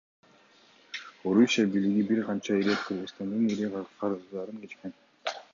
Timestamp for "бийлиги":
1.75-2.05